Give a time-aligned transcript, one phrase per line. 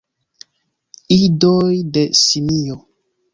[1.17, 2.81] Idoj de simio!